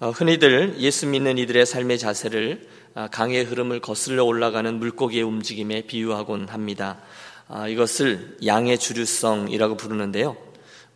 [0.00, 6.48] 어, 흔히들 예수 믿는 이들의 삶의 자세를 아, 강의 흐름을 거슬러 올라가는 물고기의 움직임에 비유하곤
[6.48, 6.98] 합니다.
[7.46, 10.36] 아, 이것을 양의 주류성이라고 부르는데요.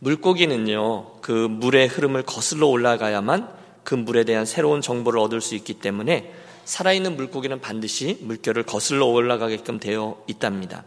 [0.00, 3.48] 물고기는요, 그 물의 흐름을 거슬러 올라가야만
[3.84, 6.34] 그 물에 대한 새로운 정보를 얻을 수 있기 때문에
[6.64, 10.84] 살아있는 물고기는 반드시 물결을 거슬러 올라가게끔 되어 있답니다.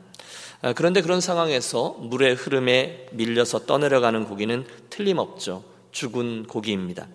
[0.61, 5.63] 아, 그런데 그런 상황에서 물의 흐름에 밀려서 떠내려가는 고기는 틀림없죠.
[5.93, 7.07] 죽은 고기입니다.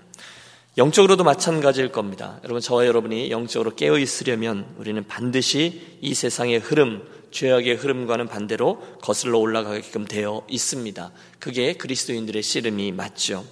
[0.78, 2.38] 영적으로도 마찬가지일 겁니다.
[2.44, 9.38] 여러분, 저와 여러분이 영적으로 깨어 있으려면 우리는 반드시 이 세상의 흐름, 죄악의 흐름과는 반대로 거슬러
[9.38, 11.12] 올라가게끔 되어 있습니다.
[11.38, 13.46] 그게 그리스도인들의 씨름이 맞죠.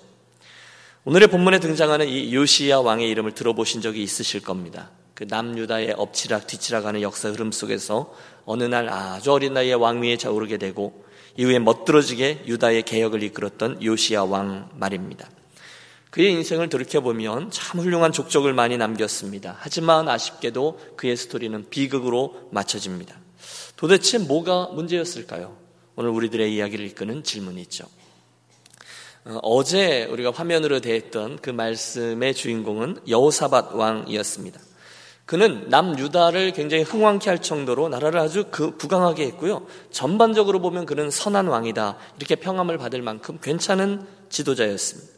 [1.06, 4.90] 오늘의 본문에 등장하는 이 요시야 왕의 이름을 들어보신 적이 있으실 겁니다.
[5.14, 11.04] 그 남유다의 엎치락 뒤치락하는 역사 흐름 속에서 어느 날 아주 어린 나이에 왕위에 자오르게 되고
[11.38, 15.30] 이후에 멋들어지게 유다의 개혁을 이끌었던 요시야 왕 말입니다.
[16.14, 19.56] 그의 인생을 돌이켜보면 참 훌륭한 족적을 많이 남겼습니다.
[19.58, 23.16] 하지만 아쉽게도 그의 스토리는 비극으로 맞춰집니다.
[23.74, 25.56] 도대체 뭐가 문제였을까요?
[25.96, 27.86] 오늘 우리들의 이야기를 이끄는 질문이 있죠.
[29.24, 34.60] 어, 제 우리가 화면으로 대했던 그 말씀의 주인공은 여호사밧 왕이었습니다.
[35.26, 39.66] 그는 남유다를 굉장히 흥왕케 할 정도로 나라를 아주 그 부강하게 했고요.
[39.90, 41.96] 전반적으로 보면 그는 선한 왕이다.
[42.18, 45.13] 이렇게 평함을 받을 만큼 괜찮은 지도자였습니다.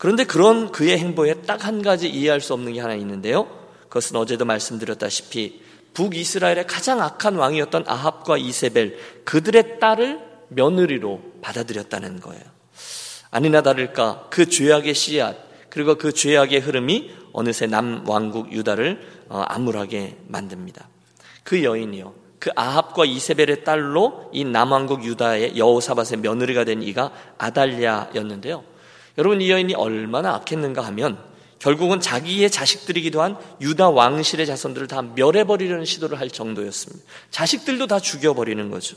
[0.00, 3.46] 그런데 그런 그의 행보에 딱 한 가지 이해할 수 없는 게 하나 있는데요.
[3.88, 5.60] 그것은 어제도 말씀드렸다시피
[5.92, 12.42] 북이스라엘의 가장 악한 왕이었던 아합과 이세벨 그들의 딸을 며느리로 받아들였다는 거예요.
[13.30, 15.36] 아니나 다를까 그 죄악의 씨앗
[15.68, 20.88] 그리고 그 죄악의 흐름이 어느새 남 왕국 유다를 어, 암울하게 만듭니다.
[21.44, 22.14] 그 여인이요.
[22.38, 28.64] 그 아합과 이세벨의 딸로 이 남왕국 유다의 여호사밧의 며느리가 된 이가 아달랴였는데요.
[29.20, 31.18] 여러분 이 여인이 얼마나 악했는가 하면
[31.58, 37.04] 결국은 자기의 자식들이기도 한 유다 왕실의 자손들을 다 멸해버리려는 시도를 할 정도였습니다.
[37.30, 38.96] 자식들도 다 죽여버리는 거죠.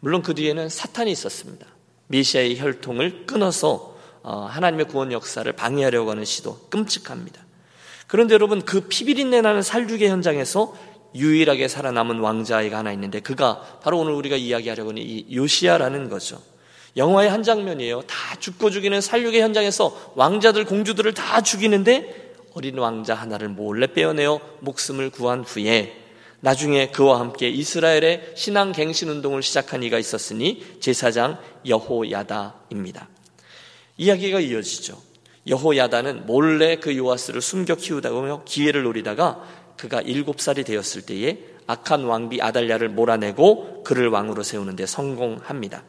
[0.00, 1.66] 물론 그 뒤에는 사탄이 있었습니다.
[2.06, 7.44] 메시아의 혈통을 끊어서 어, 하나님의 구원 역사를 방해하려고 하는 시도 끔찍합니다.
[8.06, 10.74] 그런데 여러분 그 피비린내 나는 살육의 현장에서
[11.14, 16.40] 유일하게 살아남은 왕자아이가 하나 있는데 그가 바로 오늘 우리가 이야기하려고 하는 이 요시아라는 거죠.
[16.96, 18.02] 영화의 한 장면이에요.
[18.02, 25.10] 다 죽고 죽이는 살육의 현장에서 왕자들, 공주들을 다 죽이는데 어린 왕자 하나를 몰래 빼어내어 목숨을
[25.10, 25.96] 구한 후에
[26.40, 33.08] 나중에 그와 함께 이스라엘의 신앙 갱신 운동을 시작한 이가 있었으니 제사장 여호야다입니다.
[33.98, 34.98] 이야기가 이어지죠.
[35.46, 39.42] 여호야다는 몰래 그 요아스를 숨겨 키우다가 기회를 노리다가
[39.76, 45.84] 그가 일곱 살이 되었을 때에 악한 왕비 아달랴를 몰아내고 그를 왕으로 세우는데 성공합니다.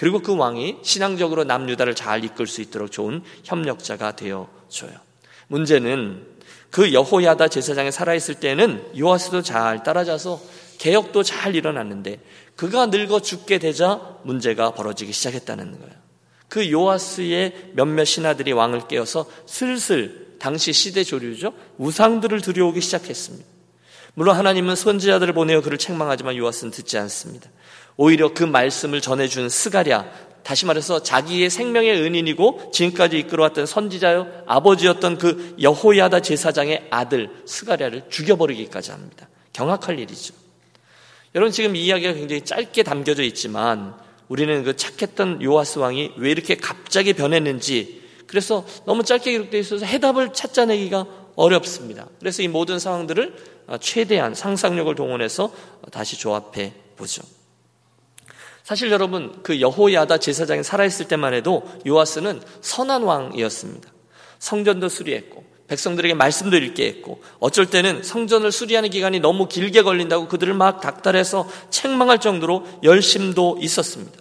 [0.00, 4.92] 그리고 그 왕이 신앙적으로 남유다를 잘 이끌 수 있도록 좋은 협력자가 되어 줘요.
[5.48, 6.26] 문제는
[6.70, 10.40] 그 여호야다 제사장에 살아있을 때는 요아스도 잘 따라자서
[10.78, 12.18] 개혁도 잘 일어났는데
[12.56, 15.94] 그가 늙어 죽게 되자 문제가 벌어지기 시작했다는 거예요.
[16.48, 21.52] 그 요아스의 몇몇 신하들이 왕을 깨어서 슬슬 당시 시대 조류죠.
[21.76, 23.46] 우상들을 들여오기 시작했습니다.
[24.14, 27.50] 물론 하나님은 선지자들을 보내어 그를 책망하지만 요아스는 듣지 않습니다.
[27.96, 30.06] 오히려 그 말씀을 전해준 스가랴,
[30.42, 38.90] 다시 말해서 자기의 생명의 은인이고 지금까지 이끌어왔던 선지자요 아버지였던 그 여호야다 제사장의 아들 스가랴를 죽여버리기까지
[38.90, 39.28] 합니다.
[39.52, 40.34] 경악할 일이죠.
[41.34, 43.94] 여러분 지금 이 이야기가 굉장히 짧게 담겨져 있지만
[44.28, 50.32] 우리는 그 착했던 요하스 왕이 왜 이렇게 갑자기 변했는지 그래서 너무 짧게 기록되어 있어서 해답을
[50.32, 52.06] 찾아내기가 어렵습니다.
[52.18, 53.34] 그래서 이 모든 상황들을
[53.80, 55.52] 최대한 상상력을 동원해서
[55.92, 57.22] 다시 조합해 보죠.
[58.70, 63.90] 사실 여러분 그 여호야다 제사장이 살아있을 때만 해도 요아스는 선한 왕이었습니다.
[64.38, 70.54] 성전도 수리했고 백성들에게 말씀도 읽게 했고 어쩔 때는 성전을 수리하는 기간이 너무 길게 걸린다고 그들을
[70.54, 74.16] 막 닥달해서 책망할 정도로 열심도 있었습니다.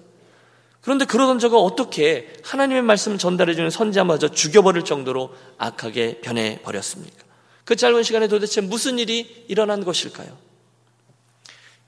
[0.81, 5.30] 그런데 그러던 저가 어떻게 하나님의 말씀을 전달해주는 선지자마저 죽여버릴 정도로
[5.60, 7.24] 악하게 변해버렸습니까?
[7.66, 10.49] 그 짧은 시간에 도대체 무슨 일이 일어난 것일까요?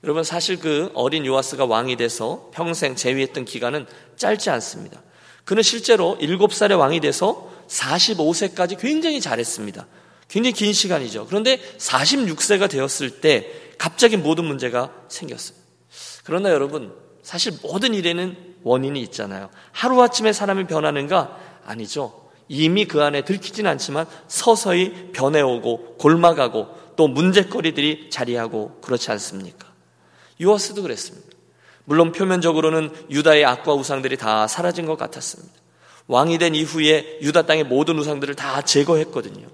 [0.04, 5.02] 여러분 사실 그 어린 요아스가 왕이 돼서 평생 재위했던 기간은 짧지 않습니다.
[5.44, 9.86] 그는 실제로 7살의 왕이 돼서 45세까지 굉장히 잘했습니다.
[10.28, 11.26] 굉장히 긴 시간이죠.
[11.26, 15.56] 그런데 46세가 되었을 때 갑자기 모든 문제가 생겼어요.
[16.24, 19.50] 그러나 여러분, 사실 모든 일에는 원인이 있잖아요.
[19.72, 21.38] 하루아침에 사람이 변하는가?
[21.64, 22.30] 아니죠.
[22.48, 29.71] 이미 그 안에 들키진 않지만 서서히 변해오고 골마가고 또 문제거리들이 자리하고 그렇지 않습니까?
[30.42, 31.28] 요아스도 그랬습니다.
[31.84, 35.52] 물론 표면적으로는 유다의 악과 우상들이 다 사라진 것 같았습니다.
[36.06, 39.46] 왕이 된 이후에 유다 땅의 모든 우상들을 다 제거했거든요.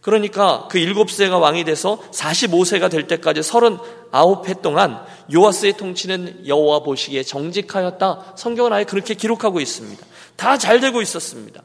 [0.00, 5.04] 그러니까 그 7세가 왕이 돼서 45세가 될 때까지 39해 동안
[5.34, 8.34] 요아스의 통치는 여호와 보시기에 정직하였다.
[8.36, 10.06] 성경은 아예 그렇게 기록하고 있습니다.
[10.36, 11.62] 다 잘 되고 있었습니다.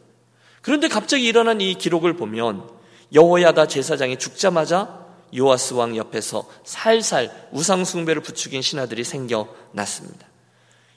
[0.62, 2.68] 그런데 갑자기 일어난 이 기록을 보면
[3.14, 5.01] 여호야다 제사장이 죽자마자
[5.36, 10.28] 요아스 왕 옆에서 살살 우상 숭배를 부추긴 신하들이 생겨났습니다.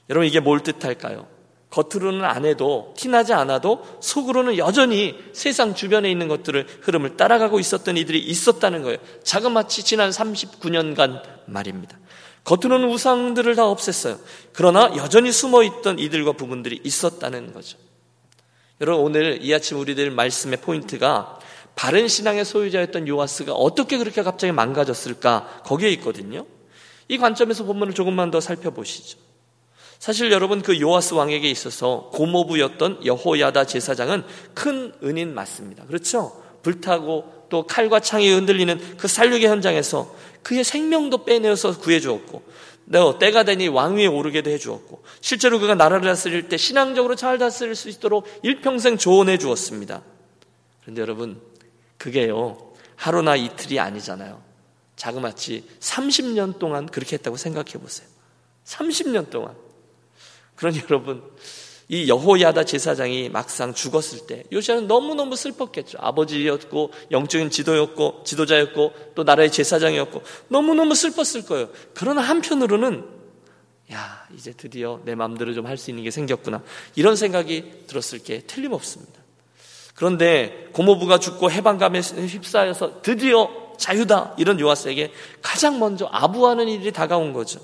[0.09, 1.27] 여러분 이게 뭘 뜻할까요?
[1.69, 8.19] 겉으로는 안 해도 티나지 않아도 속으로는 여전히 세상 주변에 있는 것들을 흐름을 따라가고 있었던 이들이
[8.19, 8.97] 있었다는 거예요.
[9.23, 11.97] 자그마치 지난 39년간 말입니다.
[12.45, 14.19] 겉으로는 우상들을 다 없앴어요.
[14.53, 17.77] 그러나 여전히 숨어 있던 이들과 부분들이 있었다는 거죠.
[18.79, 21.39] 여러분 오늘 이 아침 우리들 말씀의 포인트가
[21.75, 26.45] 바른 신앙의 소유자였던 요아스가 어떻게 그렇게 갑자기 망가졌을까 거기에 있거든요.
[27.07, 29.19] 이 관점에서 본문을 조금만 더 살펴보시죠.
[29.99, 34.23] 사실 여러분 그 요아스 왕에게 있어서 고모부였던 여호야다 제사장은
[34.53, 35.85] 큰 은인 맞습니다.
[35.85, 36.41] 그렇죠?
[36.63, 40.13] 불타고 또 칼과 창이 흔들리는 그 살육의 현장에서
[40.43, 42.43] 그의 생명도 빼내어서 구해주었고
[42.85, 47.89] 너 때가 되니 왕위에 오르게도 해주었고 실제로 그가 나라를 다스릴 때 신앙적으로 잘 다스릴 수
[47.89, 50.03] 있도록 일평생 조언해 주었습니다.
[50.81, 51.41] 그런데 여러분
[51.97, 54.41] 그게요 하루나 이틀이 아니잖아요.
[54.95, 58.07] 자그마치 30년 동안 그렇게 했다고 생각해 보세요.
[58.65, 59.55] 30년 동안
[60.55, 61.23] 그러니 여러분
[61.87, 65.99] 이 여호야다 제사장이 막상 죽었을 때 요시아는 너무너무 슬펐겠죠.
[66.01, 71.69] 아버지였고 영적인 지도였고 지도자였고 또 나라의 제사장이었고 너무너무 슬펐을 거예요.
[71.93, 73.05] 그러나 한편으로는
[73.91, 76.63] 야 이제 드디어 내 마음대로 좀 할 수 있는 게 생겼구나
[76.95, 79.24] 이런 생각이 들었을 게 틀림없습니다.
[79.95, 85.11] 그런데 고모부가 죽고 해방감에 휩싸여서 드디어 자유다 이런 요아스에게
[85.41, 87.59] 가장 먼저 아부하는 일이 다가온 거죠.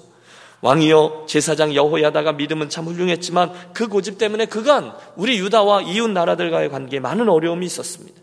[0.61, 6.99] 왕이여 제사장 여호야다가 믿음은 참 훌륭했지만 그 고집 때문에 그간 우리 유다와 이웃 나라들과의 관계에
[6.99, 8.20] 많은 어려움이 있었습니다.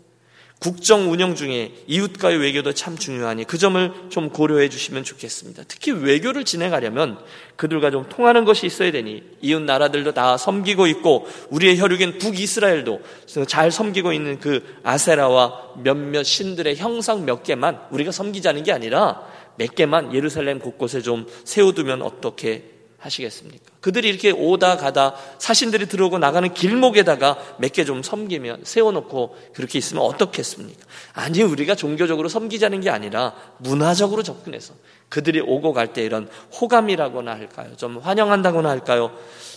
[0.59, 5.63] 국정 운영 중에 이웃과의 외교도 참 중요하니 그 점을 좀 고려해 주시면 좋겠습니다.
[5.69, 7.17] 특히 외교를 진행하려면
[7.55, 13.01] 그들과 좀 통하는 것이 있어야 되니 이웃 나라들도 다 섬기고 있고 우리의 혈육인 북이스라엘도
[13.47, 19.75] 잘 섬기고 있는 그 아세라와 몇몇 신들의 형상 몇 개만 우리가 섬기자는 게 아니라 몇
[19.75, 23.71] 개만 예루살렘 곳곳에 좀 세워두면 어떻게 하시겠습니까?
[23.81, 30.03] 그들이 이렇게 오다 가다 사신들이 들어오고 나가는 길목에다가 몇 개 좀 섬기면 세워놓고 그렇게 있으면
[30.03, 30.85] 어떻겠습니까?
[31.13, 34.73] 아니 우리가 종교적으로 섬기자는 게 아니라 문화적으로 접근해서
[35.09, 36.29] 그들이 오고 갈 때 이런
[36.59, 37.75] 호감이라거나 할까요?
[37.77, 39.11] 좀 환영한다거나 할까요?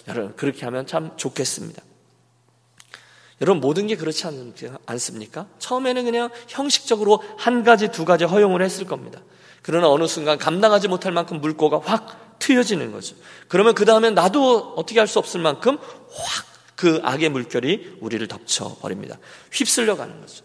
[0.08, 1.82] 여러분 그렇게 하면 참 좋겠습니다.
[3.40, 4.24] 여러분 모든 게 그렇지
[4.86, 5.46] 않습니까?
[5.58, 9.20] 처음에는 그냥 형식적으로 한 가지 두 가지 허용을 했을 겁니다.
[9.62, 13.14] 그러나 어느 순간 감당하지 못할 만큼 물꼬가 확 트여지는 거죠.
[13.48, 19.18] 그러면 그 다음에 나도 어떻게 할 수 없을 만큼 확 그 악의 물결이 우리를 덮쳐버립니다.
[19.52, 20.42] 휩쓸려 가는 거죠.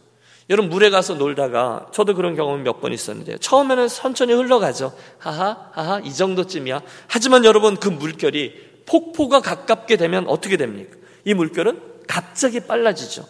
[0.52, 3.38] 여러분 물에 가서 놀다가 저도 그런 경험이 몇 번 있었는데요.
[3.40, 4.94] 처음에는 천천히 흘러가죠.
[5.18, 6.82] 하하 하하 이 정도쯤이야.
[7.08, 10.96] 하지만 여러분 그 물결이 폭포가 가깝게 되면 어떻게 됩니까?
[11.26, 13.26] 이 물결은 갑자기 빨라지죠.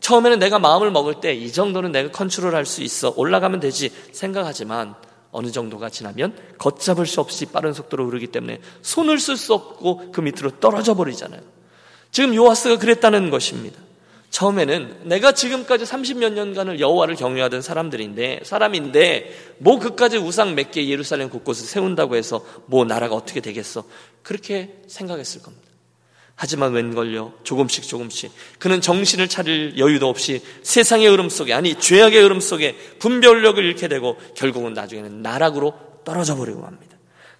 [0.00, 4.96] 처음에는 내가 마음을 먹을 때 이 정도는 내가 컨트롤할 수 있어 올라가면 되지 생각하지만
[5.30, 10.20] 어느 정도가 지나면 걷잡을 수 없이 빠른 속도로 오르기 때문에 손을 쓸 수 없고 그
[10.20, 11.40] 밑으로 떨어져 버리잖아요.
[12.10, 13.78] 지금 요하스가 그랬다는 것입니다.
[14.30, 21.30] 처음에는 내가 지금까지 30몇 년간을 여호와를 경유하던 사람들인데 사람인데 뭐 그까지 우상 몇 개 예루살렘
[21.30, 23.84] 곳곳을 세운다고 해서 뭐 나라가 어떻게 되겠어?
[24.22, 25.67] 그렇게 생각했을 겁니다.
[26.40, 28.30] 하지만 웬걸요 조금씩 조금씩
[28.60, 34.16] 그는 정신을 차릴 여유도 없이 세상의 흐름 속에 아니 죄악의 흐름 속에 분별력을 잃게 되고
[34.36, 36.96] 결국은 나중에는 나락으로 떨어져 버리고 합니다.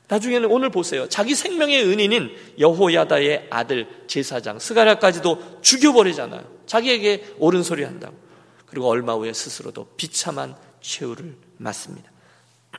[0.09, 1.09] 나중에는 오늘 보세요.
[1.09, 6.43] 자기 생명의 은인인 여호야다의 아들 제사장 스가랴까지도 죽여버리잖아요.
[6.67, 8.17] 자기에게 옳은 소리 한다고.
[8.67, 12.11] 그리고 얼마 후에 스스로도 비참한 최후를 맞습니다.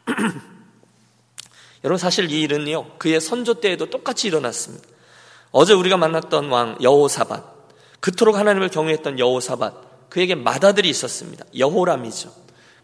[1.86, 4.99] 여러분 사실 이 일은요 그의 선조 때에도 똑같이 일어났습니다.
[5.52, 7.44] 어제 우리가 만났던 왕 여호사밧,
[8.00, 11.46] 그토록 하나님을 경외했던 여호사밧, 그에게 맏아들이 있었습니다.
[11.58, 12.32] 여호람이죠.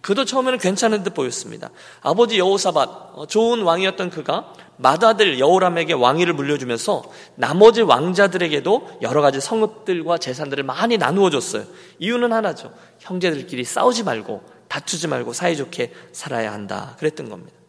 [0.01, 1.72] 그도 처음에는 괜찮은 듯 보였습니다.
[2.01, 7.03] 아버지 여호사밧, 어, 좋은 왕이었던 그가 맏아들 여호람에게 왕위를 물려주면서
[7.36, 11.63] 나머지 왕자들에게도 여러 가지 성읍들과 재산들을 많이 나누어 줬어요.
[11.98, 12.72] 이유는 하나죠.
[13.00, 16.95] 형제들끼리 싸우지 말고 다투지 말고 사이좋게 살아야 한다.
[17.00, 17.64] 그랬던 겁니다.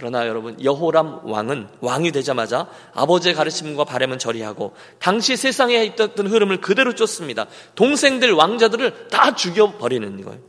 [0.00, 6.94] 그러나 여러분 여호람 왕은 왕이 되자마자 아버지의 가르침과 바램은 저리하고 당시 세상에 있던 흐름을 그대로
[6.94, 7.44] 쫓습니다.
[7.74, 10.40] 동생들 왕자들을 다 죽여 버리는 거예요.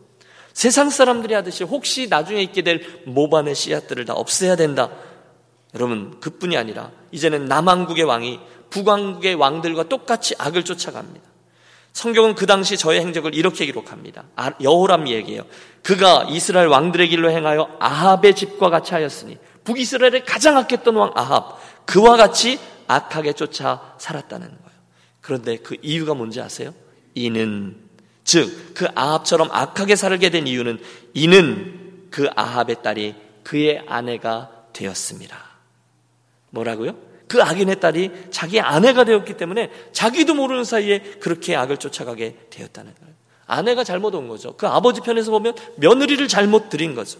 [0.53, 4.89] 세상 사람들이 하듯이 혹시 나중에 있게 될 모반의 씨앗들을 다 없애야 된다.
[5.75, 8.39] 여러분 그뿐이 아니라 이제는 남왕국의 왕이
[8.69, 11.30] 북왕국의 왕들과 똑같이 악을 쫓아갑니다.
[11.93, 14.25] 성경은 그 당시 저의 행적을 이렇게 기록합니다.
[14.35, 15.43] 아, 여호람 얘기예요.
[15.83, 22.17] 그가 이스라엘 왕들의 길로 행하여 아합의 집과 같이 하였으니 북이스라엘에 가장 악했던 왕 아합 그와
[22.17, 24.81] 같이 악하게 쫓아 살았다는 거예요.
[25.19, 26.73] 그런데 그 이유가 뭔지 아세요?
[27.13, 27.77] 이는
[28.23, 30.79] 즉 그 아합처럼 악하게 살게 된 이유는
[31.13, 35.37] 이는 그 아합의 딸이 그의 아내가 되었습니다.
[36.49, 36.95] 뭐라고요?
[37.31, 43.13] 그 악인의 딸이 자기 아내가 되었기 때문에 자기도 모르는 사이에 그렇게 악을 쫓아가게 되었다는 거예요.
[43.47, 44.57] 아내가 잘못 온 거죠.
[44.57, 47.19] 그 아버지 편에서 보면 며느리를 잘못 들인 거죠.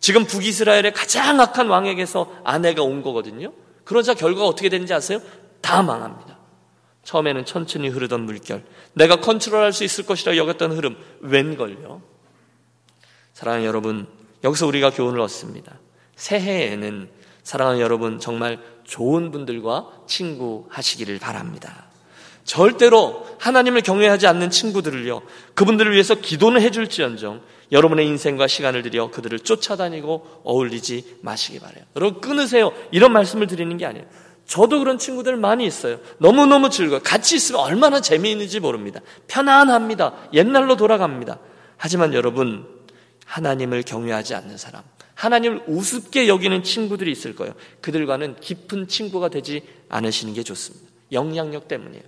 [0.00, 3.52] 지금 북이스라엘의 가장 악한 왕에게서 아내가 온 거거든요.
[3.84, 5.20] 그러자 결과가 어떻게 되는지 아세요?
[5.60, 6.36] 다 망합니다.
[7.04, 8.64] 처음에는 천천히 흐르던 물결,
[8.94, 12.02] 내가 컨트롤할 수 있을 것이라 여겼던 흐름, 웬걸요?
[13.34, 14.08] 사랑하는 여러분,
[14.42, 15.78] 여기서 우리가 교훈을 얻습니다.
[16.16, 17.08] 새해에는
[17.44, 21.84] 사랑하는 여러분 정말 좋은 분들과 친구하시기를 바랍니다.
[22.44, 25.20] 절대로 하나님을 경외하지 않는 친구들을요,
[25.54, 31.84] 그분들을 위해서 기도는 해줄지언정 여러분의 인생과 시간을 들여 그들을 쫓아다니고 어울리지 마시기 바래요.
[31.94, 32.72] 여러분 끊으세요.
[32.90, 34.06] 이런 말씀을 드리는 게 아니에요.
[34.46, 35.98] 저도 그런 친구들 많이 있어요.
[36.16, 37.02] 너무너무 즐거워요.
[37.02, 39.00] 같이 있으면 얼마나 재미있는지 모릅니다.
[39.26, 40.14] 편안합니다.
[40.32, 41.38] 옛날로 돌아갑니다.
[41.76, 42.66] 하지만 여러분,
[43.26, 44.82] 하나님을 경외하지 않는 사람,
[45.18, 47.52] 하나님을 우습게 여기는 친구들이 있을 거예요.
[47.80, 50.86] 그들과는 깊은 친구가 되지 않으시는 게 좋습니다.
[51.10, 52.04] 영향력 때문이에요.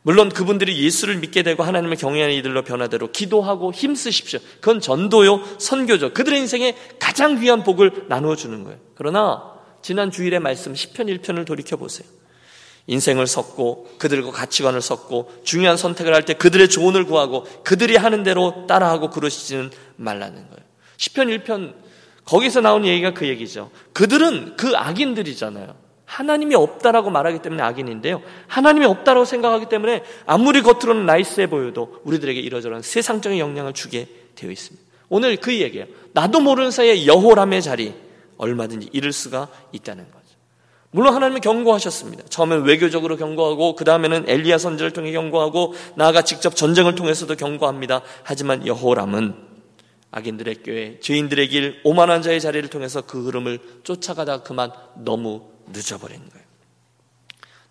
[0.00, 4.40] 물론 그분들이 예수를 믿게 되고 하나님을 경외하는 이들로 변화대로 기도하고 힘쓰십시오.
[4.60, 6.14] 그건 전도요, 선교죠.
[6.14, 8.78] 그들의 인생에 가장 귀한 복을 나누어 주는 거예요.
[8.94, 9.52] 그러나
[9.82, 12.08] 지난 주일의 말씀 10편 1편을 돌이켜 보세요.
[12.86, 18.64] 인생을 섰고 그들과 가치관을 섰고 중요한 선택을 할 때 그들의 조언을 구하고 그들이 하는 대로
[18.66, 20.64] 따라하고 그러시지는 말라는 거예요.
[20.96, 21.84] 10편 1편
[22.24, 23.70] 거기서 나온 얘기가 그 얘기죠.
[23.92, 25.74] 그들은 그 악인들이잖아요.
[26.04, 28.22] 하나님이 없다라고 말하기 때문에 악인인데요.
[28.46, 34.84] 하나님이 없다라고 생각하기 때문에 아무리 겉으로는 나이스해 보여도 우리들에게 이러저런 세상적인 영향을 주게 되어 있습니다.
[35.08, 35.86] 오늘 그 얘기예요.
[36.12, 37.94] 나도 모르는 사이에 여호람의 자리
[38.36, 40.24] 얼마든지 잃을 수가 있다는 거죠.
[40.90, 42.24] 물론 하나님은 경고하셨습니다.
[42.28, 48.02] 처음엔 외교적으로 경고하고 그 다음에는 엘리야 선지를 통해 경고하고 나아가 직접 전쟁을 통해서도 경고합니다.
[48.22, 49.53] 하지만 여호람은
[50.16, 56.44] 악인들의 교회, 죄인들의 길, 오만한 자의 자리를 통해서 그 흐름을 쫓아가다 그만 너무 늦어버린 거예요.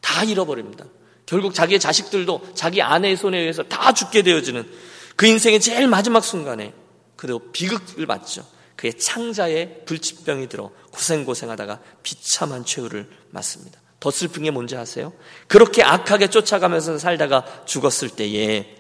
[0.01, 0.85] 다 잃어버립니다.
[1.25, 4.69] 결국 자기의 자식들도 자기 아내의 손에 의해서 다 죽게 되어지는
[5.15, 6.73] 그 인생의 제일 마지막 순간에
[7.15, 8.45] 그도 비극을 맞죠.
[8.75, 13.79] 그의 창자에 불치병이 들어 고생고생하다가 비참한 최후를 맞습니다.
[14.01, 15.13] 더 슬픈 게 뭔지 아세요?
[15.47, 18.75] 그렇게 악하게 쫓아가면서 살다가 죽었을 때에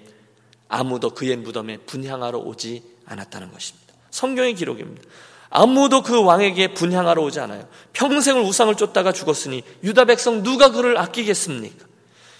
[0.67, 3.93] 아무도 그의 무덤에 분향하러 오지 않았다는 것입니다.
[4.09, 5.03] 성경의 기록입니다.
[5.49, 7.67] 아무도 그 왕에게 분향하러 오지 않아요.
[7.93, 11.85] 평생을 우상을 쫓다가 죽었으니 유다 백성 누가 그를 아끼겠습니까?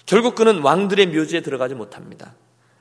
[0.04, 2.34] 결국 그는 왕들의 묘지에 들어가지 못합니다.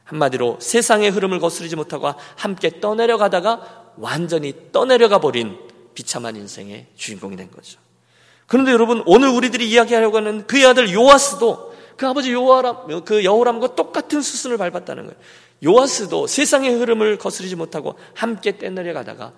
[0.05, 5.57] 한마디로 세상의 흐름을 거스르지 못하고 함께 떠내려가다가 완전히 떠내려가 버린
[5.93, 7.79] 비참한 인생의 주인공이 된 거죠.
[8.47, 14.21] 그런데 여러분 오늘 우리들이 이야기하려고 하는 그의 아들 요아스도 그 아버지 요아람 그 여호람과 똑같은
[14.21, 15.19] 수순을 밟았다는 거예요.
[15.63, 19.33] 요아스도 세상의 흐름을 거스르지 못하고 함께 떼내려 가다가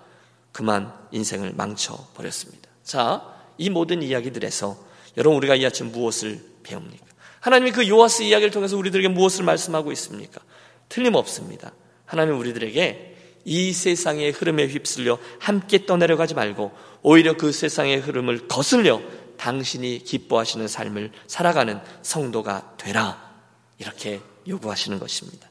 [0.52, 2.68] 그만 인생을 망쳐 버렸습니다.
[2.82, 3.22] 자,
[3.58, 4.76] 이 모든 이야기들에서
[5.16, 7.06] 여러분 우리가 이 아침 무엇을 배웁니까?
[7.40, 10.40] 하나님이 그 요아스 이야기를 통해서 우리들에게 무엇을 말씀하고 있습니까?
[10.88, 11.72] 틀림없습니다.
[12.04, 19.00] 하나님 우리들에게 이 세상의 흐름에 휩쓸려 함께 떠내려가지 말고 오히려 그 세상의 흐름을 거슬려
[19.36, 23.34] 당신이 기뻐하시는 삶을 살아가는 성도가 되라.
[23.78, 25.48] 이렇게 요구하시는 것입니다.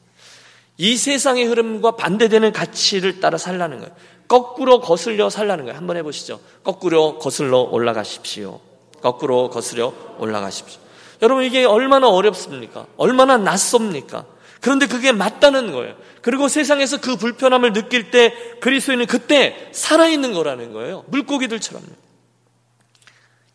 [0.78, 3.94] 이 세상의 흐름과 반대되는 가치를 따라 살라는 거예요.
[4.28, 5.78] 거꾸로 거슬려 살라는 거예요.
[5.78, 6.40] 한번 해보시죠.
[6.62, 8.60] 거꾸로 거슬러 올라가십시오.
[9.00, 10.80] 거꾸로 거슬려 올라가십시오.
[11.22, 12.86] 여러분 이게 얼마나 어렵습니까?
[12.96, 14.26] 얼마나 낯섭니까?
[14.60, 15.94] 그런데 그게 맞다는 거예요.
[16.22, 21.04] 그리고 세상에서 그 불편함을 느낄 때 그리스도인은 그때 살아있는 거라는 거예요.
[21.08, 21.86] 물고기들처럼요.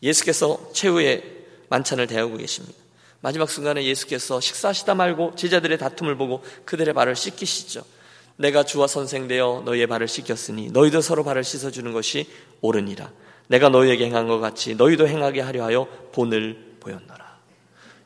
[0.02, 1.22] 예수께서 최후의
[1.68, 2.81] 만찬을 대하고 계십니다.
[3.22, 7.84] 마지막 순간에 예수께서 식사하시다 말고 제자들의 다툼을 보고 그들의 발을 씻기시죠.
[8.36, 12.26] 내가 주와 선생되어 너희의 발을 씻겼으니 너희도 서로 발을 씻어주는 것이
[12.60, 13.10] 옳으니라.
[13.46, 17.38] 내가 너희에게 행한 것 같이 너희도 행하게 하려 하여 본을 보였노라.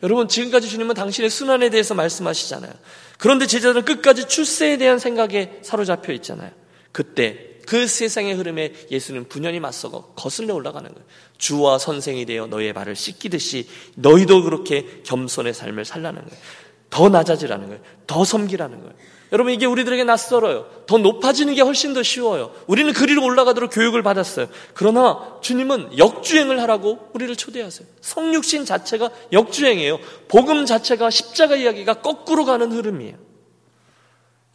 [0.02, 2.72] 여러분 지금까지 주님은 당신의 순환에 대해서 말씀하시잖아요.
[3.18, 6.50] 그런데 제자들은 끝까지 출세에 대한 생각에 사로잡혀 있잖아요.
[6.92, 11.06] 그때 그 세상의 흐름에 예수는 분연히 맞서고 거슬려 올라가는 거예요.
[11.36, 16.42] 주와 선생이 되어 너희의 발을 씻기듯이 너희도 그렇게 겸손의 삶을 살라는 거예요.
[16.88, 17.82] 더 낮아지라는 거예요.
[18.06, 18.94] 더 섬기라는 거예요.
[19.32, 20.84] 여러분 이게 우리들에게 낯설어요.
[20.86, 22.54] 더 높아지는 게 훨씬 더 쉬워요.
[22.68, 24.46] 우리는 그리로 올라가도록 교육을 받았어요.
[24.72, 27.88] 그러나 주님은 역주행을 하라고 우리를 초대하세요.
[28.00, 29.98] 성육신 자체가 역주행이에요.
[30.28, 33.16] 복음 자체가 십자가 이야기가 거꾸로 가는 흐름이에요.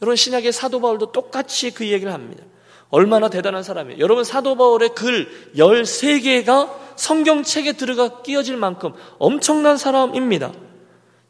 [0.01, 2.43] 여러분 신약의 사도 바울도 똑같이 그 얘기를 합니다.
[2.91, 3.99] 얼마나 대단한 사람이에요.
[3.99, 10.51] 여러분 사도 바울의 글 13개가 성경책에 들어가 끼어질 만큼 엄청난 사람입니다.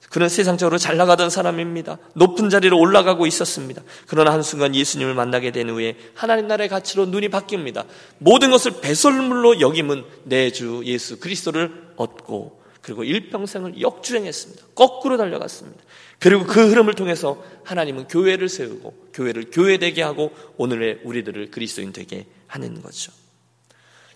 [0.10, 1.98] 그는 세상적으로 잘 나가던 사람입니다.
[2.16, 3.82] 높은 자리로 올라가고 있었습니다.
[4.08, 7.86] 그러나 한순간 예수님을 만나게 된 후에 하나님 나라의 가치로 눈이 바뀝니다.
[8.18, 14.64] 모든 것을 배설물로 여김은 내 주 예수 그리스도를 얻고 그리고 일평생을 역주행했습니다.
[14.76, 15.82] 거꾸로 달려갔습니다.
[16.22, 22.80] 그리고 그 흐름을 통해서 하나님은 교회를 세우고 교회를 교회되게 하고 오늘의 우리들을 그리스도인 되게 하는
[22.82, 23.12] 거죠.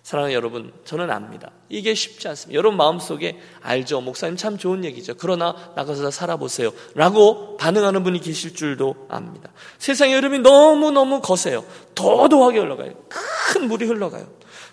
[0.04, 1.50] 사랑하는 여러분, 저는 압니다.
[1.68, 2.56] 이게 쉽지 않습니다.
[2.56, 4.02] 여러분 마음속에 알죠.
[4.02, 5.16] 목사님 참 좋은 얘기죠.
[5.18, 6.72] 그러나 나가서 살아보세요.
[6.94, 9.50] 라고 반응하는 분이 계실 줄도 압니다.
[9.80, 11.66] 세상의 흐름이 너무너무 거세요.
[11.96, 12.94] 더더하게 흘러가요.
[13.10, 14.28] 큰 물이 흘러가요.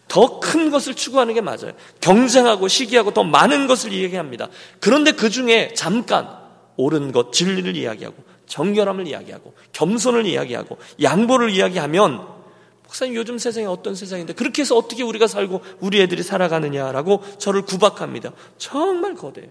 [0.06, 1.72] 더 큰 것을 추구하는 게 맞아요.
[2.02, 4.48] 경쟁하고 시기하고 더 많은 것을 이야기합니다.
[4.80, 6.41] 그런데 그 중에 잠깐
[6.76, 12.26] 옳은 것, 진리를 이야기하고 정결함을 이야기하고 겸손을 이야기하고 양보를 이야기하면
[12.84, 18.32] 목사님 요즘 세상이 어떤 세상인데 그렇게 해서 어떻게 우리가 살고 우리 애들이 살아가느냐라고 저를 구박합니다.
[18.58, 19.50] 정말 거대해요.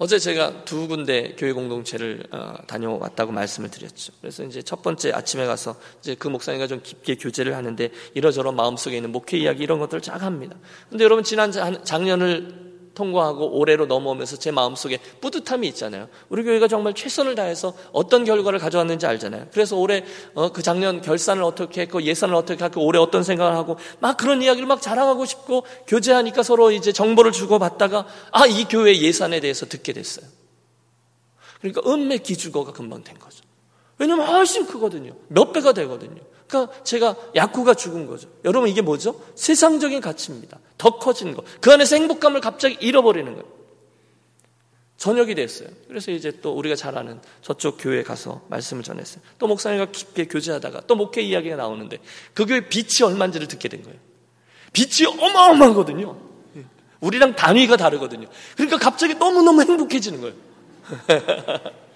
[0.00, 4.12] 어제 제가 두 군데 교회 공동체를 어, 다녀왔다고 말씀을 드렸죠.
[4.20, 8.94] 그래서 이제 첫 번째 아침에 가서 이제 그 목사님과 좀 깊게 교제를 하는데 이러저러 마음속에
[8.94, 10.56] 있는 목회 이야기 이런 것들을 쫙 합니다.
[10.88, 11.50] 근데 여러분 지난
[11.82, 12.67] 작년을
[12.98, 16.08] 통과하고 올해로 넘어오면서 제 마음속에 뿌듯함이 있잖아요.
[16.28, 19.46] 우리 교회가 정말 최선을 다해서 어떤 결과를 가져왔는지 알잖아요.
[19.52, 23.76] 그래서 올해 어, 그 작년 결산을 어떻게 했고 예산을 어떻게 했고 올해 어떤 생각을 하고
[24.00, 28.96] 막 그런 이야기를 막 자랑하고 싶고 교제하니까 서로 이제 정보를 주고 받다가 아 이 교회
[28.96, 30.26] 예산에 대해서 듣게 됐어요.
[31.60, 33.44] 그러니까 은매 기주거가 금방 된 거죠.
[33.98, 35.12] 왜냐면 훨씬 크거든요.
[35.28, 36.20] 몇 배가 되거든요.
[36.46, 38.28] 그러니까 제가 야구가 죽은 거죠.
[38.44, 39.20] 여러분 이게 뭐죠?
[39.34, 40.58] 세상적인 가치입니다.
[40.78, 41.42] 더 커진 거.
[41.60, 43.58] 그 안에서 행복감을 갑자기 잃어버리는 거예요.
[44.96, 45.68] 저녁이 됐어요.
[45.86, 49.22] 그래서 이제 또 우리가 잘 아는 저쪽 교회에 가서 말씀을 전했어요.
[49.38, 51.98] 또 목사님과 깊게 교제하다가 또 목회 이야기가 나오는데
[52.34, 53.98] 그 교회 빛이 얼마인지를 듣게 된 거예요.
[54.72, 56.18] 빛이 어마어마하거든요.
[57.00, 58.26] 우리랑 단위가 다르거든요.
[58.56, 60.34] 그러니까 갑자기 너무너무 행복해지는 거예요.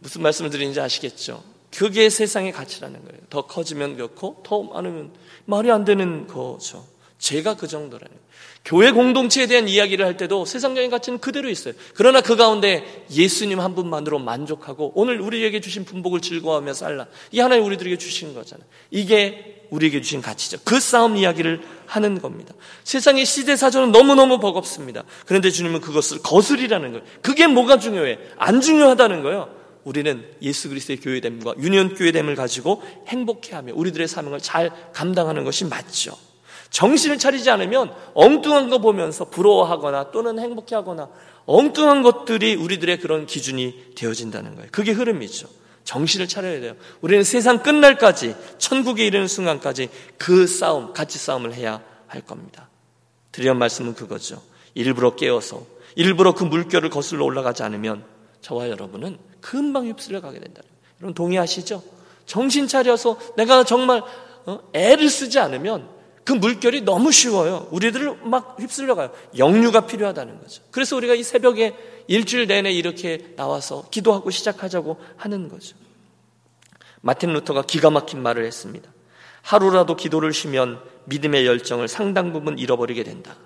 [0.00, 1.42] 무슨 말씀을 드리는지 아시겠죠?
[1.76, 3.20] 그게 세상의 가치라는 거예요.
[3.28, 5.12] 더 커지면 그렇고 더 많으면
[5.44, 6.86] 말이 안 되는 거죠.
[7.18, 8.26] 제가 그 정도라는 거예요.
[8.64, 11.74] 교회 공동체에 대한 이야기를 할 때도 세상적인 가치는 그대로 있어요.
[11.94, 17.06] 그러나 그 가운데 예수님 한 분만으로 만족하고 오늘 우리에게 주신 분복을 즐거워하며 살라.
[17.30, 18.66] 이 하나님 우리들에게 주신 거잖아요.
[18.90, 20.58] 이게 우리에게 주신 가치죠.
[20.64, 22.54] 그 싸움 이야기를 하는 겁니다.
[22.84, 25.04] 세상의 시대 사전은 너무너무 버겁습니다.
[25.26, 27.06] 그런데 주님은 그것을 거슬이라는 거예요.
[27.22, 28.18] 그게 뭐가 중요해?
[28.36, 29.48] 안 중요하다는 거예요.
[29.86, 36.18] 우리는 예수 그리스도의 교회됨과 유년 교회됨을 가지고 행복해하며 우리들의 사명을 잘 감당하는 것이 맞죠.
[36.70, 41.08] 정신을 차리지 않으면 엉뚱한 거 보면서 부러워하거나 또는 행복해하거나
[41.46, 44.68] 엉뚱한 것들이 우리들의 그런 기준이 되어진다는 거예요.
[44.72, 45.48] 그게 흐름이죠.
[45.84, 46.74] 정신을 차려야 돼요.
[47.00, 52.68] 우리는 세상 끝날까지 천국에 이르는 순간까지 그 싸움, 같이 싸움을 해야 할 겁니다.
[53.30, 54.42] 드리는 말씀은 그거죠.
[54.74, 58.04] 일부러 깨어서 일부러 그 물결을 거슬러 올라가지 않으면
[58.40, 60.60] 저와 여러분은 금방 휩쓸려 가게 된다.
[61.00, 61.80] 여러분 동의하시죠?
[62.26, 64.02] 정신 차려서 내가 정말
[64.44, 65.88] 어, 애를 쓰지 않으면
[66.24, 67.68] 그 물결이 너무 쉬워요.
[67.70, 69.12] 우리들을 막 휩쓸려 가요.
[69.38, 70.64] 영유가 필요하다는 거죠.
[70.72, 71.76] 그래서 우리가 이 새벽에
[72.08, 75.76] 일주일 내내 이렇게 나와서 기도하고 시작하자고 하는 거죠.
[77.00, 78.90] 마틴 루터가 기가 막힌 말을 했습니다.
[79.42, 83.36] 하루라도 기도를 쉬면 믿음의 열정을 상당 부분 잃어버리게 된다.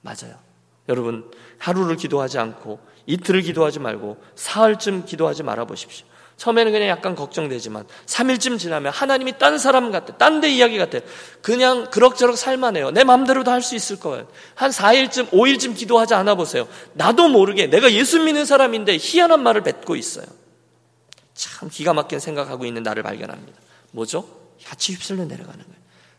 [0.00, 0.34] 맞아요.
[0.88, 6.06] 여러분, 하루를 기도하지 않고 이틀을 기도하지 말고 사흘쯤 기도하지 말아 보십시오.
[6.36, 10.16] 처음에는 그냥 약간 걱정되지만 3일쯤 지나면 하나님이 딴 사람 같아.
[10.16, 11.00] 딴 데 이야기 같아.
[11.42, 12.92] 그냥 그럭저럭 살만해요.
[12.92, 14.28] 내 마음대로도 할 수 있을 거예요.
[14.54, 16.68] 한 4일쯤, 5일쯤 기도하지 않아 보세요.
[16.92, 20.26] 나도 모르게 내가 예수 믿는 사람인데 희한한 말을 뱉고 있어요.
[21.34, 23.58] 참 기가 막힌 생각하고 있는 나를 발견합니다.
[23.90, 24.24] 뭐죠?
[24.64, 25.78] 같이 휩쓸려 내려가는 거예요.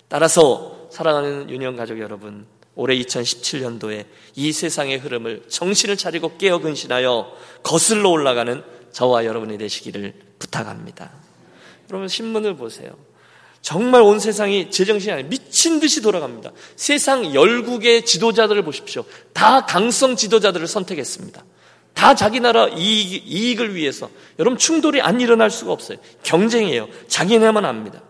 [0.10, 2.46] 따라서 사랑하는 유년 가족 여러분,
[2.80, 7.30] 올해 2017년도에 이 세상의 흐름을 정신을 차리고 깨어 근신하여
[7.62, 8.64] 거슬러 올라가는
[8.94, 11.12] 저와 여러분이 되시기를 부탁합니다.
[11.90, 12.92] 여러분 신문을 보세요.
[13.62, 16.54] 정말 온 세상이 제정신이 아니라 미친 듯이 돌아갑니다.
[16.78, 19.04] 세상 열국의 지도자들을 보십시오.
[19.34, 21.44] 다 강성 지도자들을 선택했습니다.
[21.94, 24.10] 다 자기 나라 이익, 이익을 위해서.
[24.40, 25.98] 여러분 충돌이 안 일어날 수가 없어요.
[26.24, 26.88] 경쟁이에요.
[27.10, 28.02] 자기네만 압니다.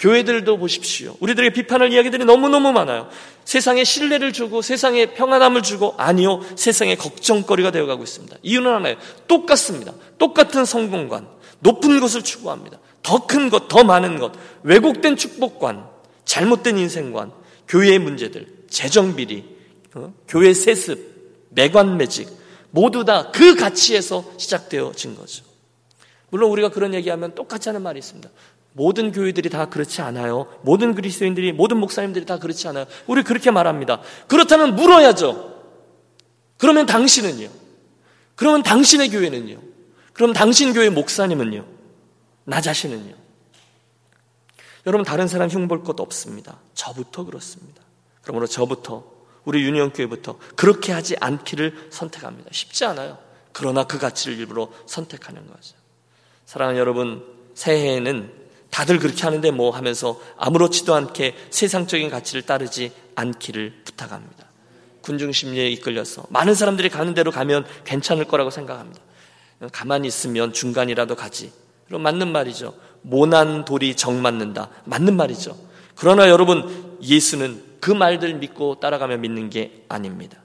[0.00, 1.14] 교회들도 보십시오.
[1.20, 3.08] 우리들에게 비판할 이야기들이 너무너무 많아요.
[3.44, 6.40] 세상에 신뢰를 주고 세상에 평안함을 주고 아니요.
[6.56, 8.36] 세상에 걱정거리가 되어가고 있습니다.
[8.42, 8.96] 이유는 하나예요.
[9.28, 9.92] 똑같습니다.
[10.18, 11.28] 똑같은 성공관.
[11.60, 12.78] 높은 것을 추구합니다.
[13.02, 14.32] 더 큰 것, 더 많은 것.
[14.62, 15.86] 왜곡된 축복관.
[16.24, 17.32] 잘못된 인생관.
[17.68, 18.46] 교회의 문제들.
[18.70, 19.44] 재정비리.
[19.94, 20.14] 어?
[20.28, 20.98] 교회 세습.
[21.50, 22.28] 매관매직.
[22.70, 25.44] 모두 다 그 가치에서 시작되어진 거죠.
[26.30, 28.30] 물론 우리가 그런 얘기하면 똑같이 하는 말이 있습니다.
[28.72, 30.46] 모든 교회들이 다 그렇지 않아요.
[30.62, 32.86] 모든 그리스도인들이, 모든 목사님들이 다 그렇지 않아요.
[33.06, 34.00] 우리 그렇게 말합니다.
[34.28, 35.50] 그렇다면 물어야죠.
[36.56, 37.48] 그러면 당신은요?
[38.36, 39.60] 그러면 당신의 교회는요?
[40.12, 41.64] 그럼 당신 교회 목사님은요?
[42.44, 43.14] 나 자신은요?
[44.86, 46.58] 여러분, 다른 사람 흉볼 것 없습니다.
[46.74, 47.82] 저부터 그렇습니다.
[48.22, 49.04] 그러므로 저부터,
[49.44, 52.50] 우리 유니온교회부터 그렇게 하지 않기를 선택합니다.
[52.52, 53.18] 쉽지 않아요.
[53.52, 55.76] 그러나 그 가치를 일부러 선택하는 거죠.
[56.46, 58.39] 사랑하는 여러분, 새해에는
[58.70, 64.46] 다들 그렇게 하는데 뭐 하면서 아무렇지도 않게 세상적인 가치를 따르지 않기를 부탁합니다.
[65.02, 69.00] 군중 심리에 이끌려서 많은 사람들이 가는 대로 가면 괜찮을 거라고 생각합니다.
[69.72, 71.52] 가만히 있으면 중간이라도 가지.
[71.86, 72.74] 그럼 맞는 말이죠.
[73.02, 74.68] 모난 돌이 정 맞는다.
[74.84, 75.56] 맞는 말이죠.
[75.96, 80.39] 그러나 여러분, 예수는 그 말들 믿고 따라가며 믿는 게 아닙니다.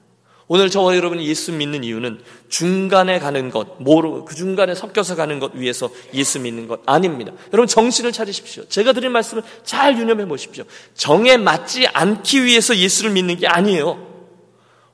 [0.48, 5.54] 오늘 저와 여러분이 예수 믿는 이유는 중간에 가는 것, 모르, 그 중간에 섞여서 가는 것
[5.54, 7.32] 위해서 예수 믿는 것 아닙니다.
[7.52, 8.64] 여러분 정신을 차리십시오.
[8.68, 10.64] 제가 드린 말씀을 잘 유념해 보십시오.
[10.94, 14.06] 정에 맞지 않기 위해서 예수를 믿는 게 아니에요.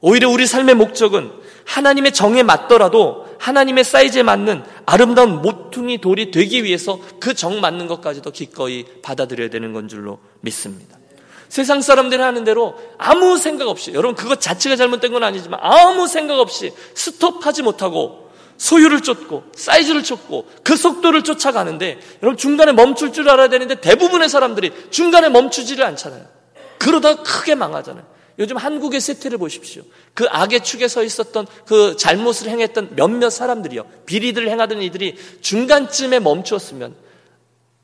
[0.00, 1.30] 오히려 우리 삶의 목적은
[1.64, 8.30] 하나님의 정에 맞더라도 하나님의 사이즈에 맞는 아름다운 모퉁이 돌이 되기 위해서 그 정 맞는 것까지도
[8.30, 10.96] 기꺼이 받아들여야 되는 건 줄로 믿습니다.
[11.52, 16.38] 세상 사람들이 하는 대로 아무 생각 없이 여러분 그것 자체가 잘못된 건 아니지만 아무 생각
[16.40, 23.50] 없이 스톱하지 못하고 소유를 쫓고 사이즈를 쫓고 그 속도를 쫓아가는데 여러분 중간에 멈출 줄 알아야
[23.50, 26.24] 되는데 대부분의 사람들이 중간에 멈추지를 않잖아요.
[26.78, 28.06] 그러다 크게 망하잖아요.
[28.38, 29.82] 요즘 한국의 세태를 보십시오.
[30.14, 33.84] 그 악의 축에 서 있었던 그 잘못을 행했던 몇몇 사람들이요.
[34.06, 36.94] 비리들을 행하던 이들이 중간쯤에 멈추었으면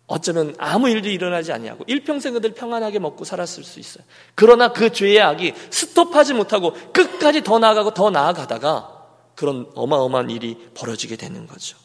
[0.08, 4.02] 어쩌면 아무 일도 일어나지 아니하고 일평생 그들 평안하게 먹고 살았을 수 있어요.
[4.34, 11.16] 그러나 그 죄의 악이 스톱하지 못하고 끝까지 더 나아가고 더 나아가다가 그런 어마어마한 일이 벌어지게
[11.16, 11.76] 되는 거죠.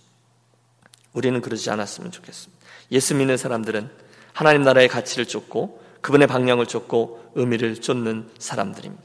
[1.12, 2.64] 우리는 그러지 않았으면 좋겠습니다.
[2.94, 3.90] 예수 믿는 사람들은
[4.32, 9.04] 하나님 나라의 가치를 쫓고 그분의 방향을 쫓고 의미를 쫓는 사람들입니다.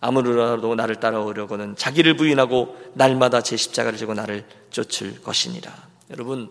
[0.00, 5.72] 아무로라도 나를 따라오려고는 자기를 부인하고 날마다 제 십자가를 지고 나를 쫓을 것이니라.
[6.10, 6.50] 여러분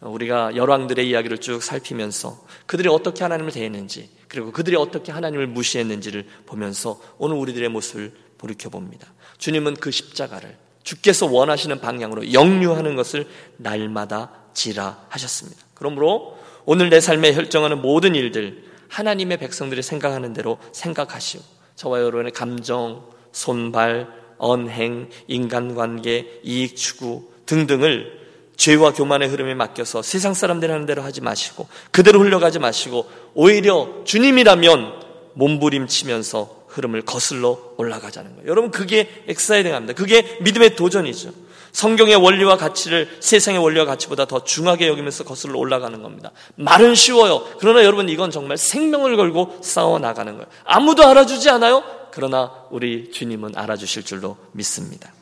[0.00, 7.00] 우리가 열왕들의 이야기를 쭉 살피면서 그들이 어떻게 하나님을 대했는지 그리고 그들이 어떻게 하나님을 무시했는지를 보면서
[7.18, 9.12] 오늘 우리들의 모습을 돌이켜 봅니다.
[9.38, 13.26] 주님은 그 십자가를 주께서 원하시는 방향으로 영유하는 것을
[13.58, 15.62] 날마다 지라 하셨습니다.
[15.74, 21.40] 그러므로 오늘 내 삶에 혈정하는 모든 일들 하나님의 백성들이 생각하는 대로 생각하시오.
[21.76, 24.08] 저와 여러분의 감정, 손발,
[24.38, 28.19] 언행, 인간관계, 이익 추구 등등을
[28.60, 35.00] 죄와 교만의 흐름에 맡겨서 세상 사람들 하는 대로 하지 마시고 그대로 흘러가지 마시고 오히려 주님이라면
[35.32, 38.50] 몸부림치면서 흐름을 거슬러 올라가자는 거예요.
[38.50, 39.94] 여러분 그게 엑사이딩합니다.
[39.94, 41.32] 그게 믿음의 도전이죠.
[41.72, 46.30] 성경의 원리와 가치를 세상의 원리와 가치보다 더 중하게 여기면서 거슬러 올라가는 겁니다.
[46.56, 47.46] 말은 쉬워요.
[47.60, 50.46] 그러나 여러분 이건 정말 생명을 걸고 싸워 나가는 거예요.
[50.64, 51.82] 아무도 알아주지 않아요.
[52.10, 55.14] 그러나 우리 주님은 알아주실 줄로 믿습니다.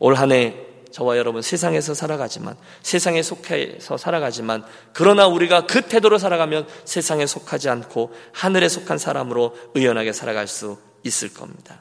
[0.00, 0.63] 올 한해
[0.94, 8.14] 저와 여러분 세상에서 살아가지만 세상에 속해서 살아가지만 그러나 우리가 그 태도로 살아가면 세상에 속하지 않고
[8.30, 11.80] 하늘에 속한 사람으로 의연하게 살아갈 수 있을 겁니다.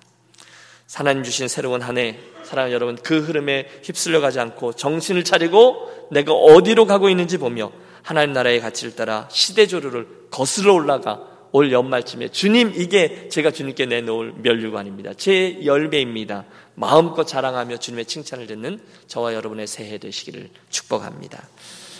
[0.91, 6.33] 하나님 주신 새로운 한 해 사랑하는 여러분 그 흐름에 휩쓸려 가지 않고 정신을 차리고 내가
[6.33, 7.71] 어디로 가고 있는지 보며
[8.01, 11.21] 하나님 나라의 가치를 따라 시대조류를 거슬러 올라가
[11.53, 15.13] 올 연말쯤에 주님 이게 제가 주님께 내놓을 멸류관입니다.
[15.13, 16.45] 제 열배입니다.
[16.73, 21.47] 마음껏 자랑하며 주님의 칭찬을 듣는 저와 여러분의 새해 되시기를 축복합니다.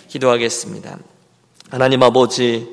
[0.08, 0.98] 기도하겠습니다.
[1.70, 2.68] 하나님 아버지,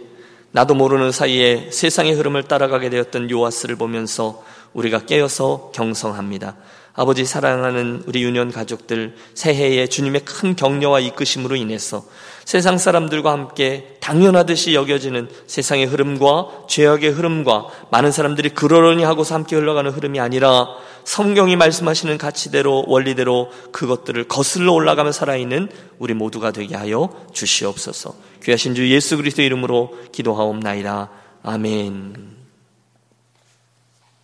[0.54, 6.58] 나도 모르는 사이에 세상의 흐름을 따라가게 되었던 요아스를 보면서 우리가 깨어서 경성합니다.
[6.94, 12.06] 아버지 사랑하는 우리 유년 가족들 새해에 주님의 큰 격려와 이끄심으로 인해서
[12.52, 19.90] 세상 사람들과 함께 당연하듯이 여겨지는 세상의 흐름과 죄악의 흐름과 많은 사람들이 그러려니 하고서 함께 흘러가는
[19.90, 20.68] 흐름이 아니라
[21.06, 28.16] 성경이 말씀하시는 가치대로 원리대로 그것들을 거슬러 올라가며 살아있는 우리 모두가 되게 하여 주시옵소서.
[28.44, 31.10] 귀하신 주 예수 그리스도 이름으로 기도하옵나이다.
[31.44, 32.41] 아멘.